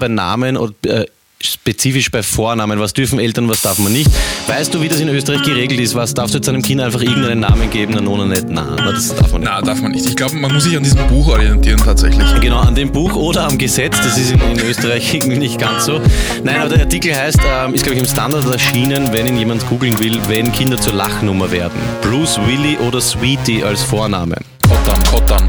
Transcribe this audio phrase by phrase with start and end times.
[0.00, 1.06] bei Namen und äh,
[1.42, 2.78] spezifisch bei Vornamen.
[2.80, 4.10] Was dürfen Eltern, was darf man nicht?
[4.46, 5.94] Weißt du, wie das in Österreich geregelt ist?
[5.94, 8.48] Was darfst du jetzt einem Kind einfach irgendeinen Namen geben, dann ohne nicht?
[8.48, 9.50] Nein, das darf man nicht.
[9.50, 10.06] Na, darf man nicht.
[10.06, 12.26] Ich glaube, man muss sich an diesem Buch orientieren tatsächlich.
[12.40, 15.86] Genau, an dem Buch oder am Gesetz, das ist in, in Österreich irgendwie nicht ganz
[15.86, 16.00] so.
[16.44, 19.66] Nein, aber der Artikel heißt, ähm, ist glaube ich im Standard erschienen, wenn ihn jemand
[19.68, 21.78] googeln will, wenn Kinder zur Lachnummer werden.
[22.02, 24.36] Bruce, Willy oder Sweetie als Vorname.
[24.68, 25.46] Kottan, Kottan.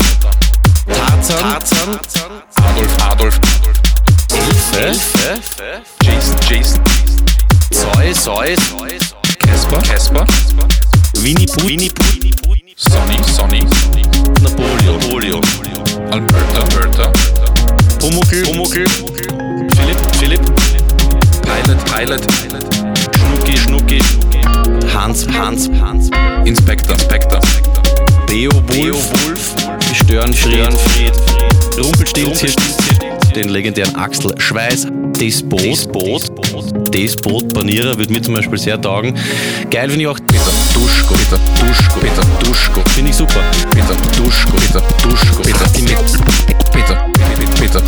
[0.87, 1.99] Tarzan, Tarzan,
[2.55, 3.39] Adolf, Adolf.
[3.41, 3.80] Elfe,
[4.81, 6.83] Jason, Jason.
[7.71, 8.55] Zoe, Zoe,
[9.37, 10.25] Casper, Casper.
[11.21, 13.61] Winnie Pooh, Winnie Pooh, Sonny, Sonny.
[14.41, 15.43] Napoleon, Napoleon,
[16.11, 17.13] Alberta, Alberta.
[17.99, 18.89] Pumuckl, Pumuckl,
[19.75, 20.41] Philipp, Philipp,
[21.45, 22.23] Pilot, Pilot.
[23.13, 23.99] Schnucki, Schnucki,
[24.89, 26.09] Hans, Hans, Hans,
[26.47, 27.39] Inspector, Inspector.
[28.25, 29.55] Beowulf, Wolf,
[29.93, 31.13] Störenfried,
[31.77, 32.55] Rumpelstilzchen,
[33.35, 34.87] den legendären Axel Schweiß,
[35.19, 36.31] Despot, Despot,
[36.93, 39.17] Despot, Banierer würde mir zum Beispiel sehr taugen.
[39.69, 42.81] Geil finde ich auch Peter, Duschko, Peter, Duschko, Peter, Duschko.
[42.89, 43.41] Finde ich super.
[43.71, 45.65] Peter, Duschko, Peter, Duschko, Peter,
[46.71, 47.07] Peter,
[47.59, 47.81] Peter,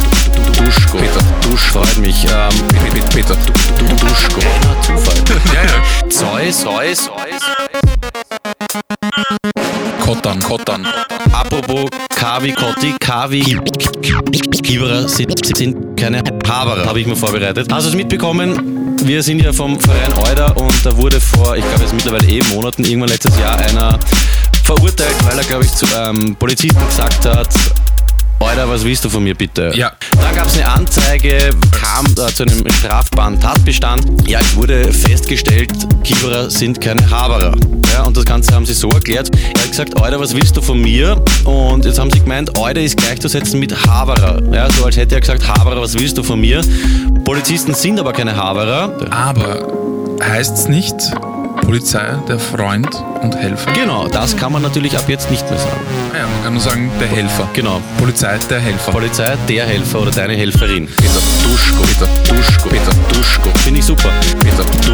[0.53, 1.83] Duschko, Peter, Duschko.
[1.83, 2.23] Freut mich.
[2.25, 2.67] Ähm,
[3.13, 4.39] Peter, Duschko.
[4.81, 5.15] Zufall.
[5.53, 6.09] Ja, ja.
[6.09, 7.09] Zeus, Zeus,
[9.99, 10.87] Kottan, Kottan.
[11.43, 13.57] Apropos Kavi, Kotti, Kavi,
[14.63, 17.67] Kieberer sind, sind keine Haberer, habe ich mir vorbereitet.
[17.71, 18.97] Hast du es mitbekommen?
[19.03, 22.41] Wir sind ja vom Verein Euder und da wurde vor, ich glaube jetzt mittlerweile eh
[22.49, 23.99] Monaten, irgendwann letztes Jahr einer
[24.63, 27.49] verurteilt, weil er, glaube ich, zu ähm, Polizisten gesagt hat,
[28.39, 29.71] Euder, was willst du von mir bitte?
[29.75, 29.93] Ja.
[30.21, 34.27] Dann gab es eine Anzeige, kam äh, zu einem strafbaren Tatbestand.
[34.27, 35.71] Ja, es wurde festgestellt,
[36.03, 37.55] Kieberer sind keine Haberer.
[37.93, 39.29] Ja, und das Ganze haben sie so erklärt.
[39.53, 41.23] Er hat gesagt, Euder, was willst du von mir?
[41.45, 44.41] Und jetzt haben sie gemeint, Euder ist gleichzusetzen mit Haberer.
[44.51, 46.63] Ja, so als hätte er gesagt, Haberer, was willst du von mir?
[47.23, 48.95] Polizisten sind aber keine Haberer.
[49.11, 49.67] Aber
[50.23, 50.95] heißt's nicht
[51.61, 52.87] Polizei, der Freund
[53.21, 53.71] und Helfer?
[53.73, 55.81] Genau, das kann man natürlich ab jetzt nicht mehr sagen.
[56.13, 57.47] Ah Ja, man kann nur sagen, der Helfer.
[57.53, 57.79] Genau.
[57.99, 58.91] Polizei, der Helfer.
[58.91, 60.87] Polizei, der Helfer oder deine Helferin.
[60.87, 63.49] Peter, Duschko, Peter, Duschko, Peter, Duschko.
[63.59, 64.09] Finde ich super.
[64.39, 64.92] Peter, Duschko,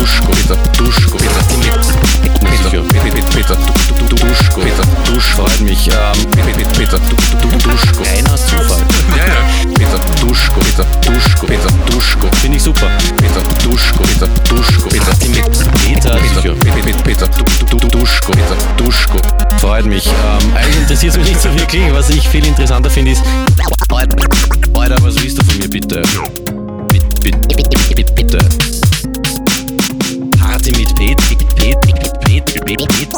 [6.89, 8.03] Peter, Peter, du- du- Duschko.
[8.03, 8.83] reiner Zufall.
[9.15, 9.73] Ja, ja.
[9.77, 12.27] Peter, Duschko, Peter, Duschko, Peter, Duschko.
[12.41, 12.87] Finde ich super.
[13.17, 15.43] Peter, Duschko, Peter, Duschko, Peter, Peter,
[15.83, 16.11] Peter.
[16.17, 19.19] Peter, Peter, Peter, du- du- du- Duschko, Peter, Duschko.
[19.59, 20.07] Freut mich.
[20.07, 21.83] Ähm, eigentlich interessiert es mich nicht so wirklich.
[21.93, 23.21] Was ich viel interessanter finde, ist,
[24.73, 26.01] Alter, was willst du von mir bitte?
[26.87, 27.55] Bitte, bitte,
[27.93, 28.39] bitte, bitte.
[30.39, 31.17] Party mit Pet,
[31.55, 33.08] Pet, Pet, Pet, Pet, Pet, Pet.